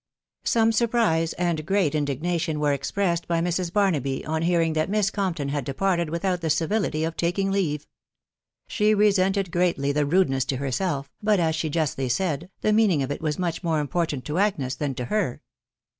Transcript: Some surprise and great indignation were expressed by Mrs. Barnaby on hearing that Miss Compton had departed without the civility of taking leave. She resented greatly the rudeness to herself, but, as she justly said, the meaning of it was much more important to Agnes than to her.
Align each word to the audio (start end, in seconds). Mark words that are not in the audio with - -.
Some 0.45 0.71
surprise 0.71 1.33
and 1.33 1.63
great 1.63 1.93
indignation 1.93 2.59
were 2.59 2.73
expressed 2.73 3.27
by 3.27 3.39
Mrs. 3.39 3.71
Barnaby 3.71 4.25
on 4.25 4.41
hearing 4.41 4.73
that 4.73 4.89
Miss 4.89 5.11
Compton 5.11 5.49
had 5.49 5.63
departed 5.63 6.09
without 6.09 6.41
the 6.41 6.49
civility 6.49 7.03
of 7.03 7.15
taking 7.15 7.51
leave. 7.51 7.85
She 8.65 8.95
resented 8.95 9.51
greatly 9.51 9.91
the 9.91 10.07
rudeness 10.07 10.43
to 10.45 10.57
herself, 10.57 11.11
but, 11.21 11.39
as 11.39 11.53
she 11.53 11.69
justly 11.69 12.09
said, 12.09 12.49
the 12.61 12.73
meaning 12.73 13.03
of 13.03 13.11
it 13.11 13.21
was 13.21 13.37
much 13.37 13.61
more 13.63 13.79
important 13.79 14.25
to 14.25 14.39
Agnes 14.39 14.73
than 14.73 14.95
to 14.95 15.05
her. 15.05 15.43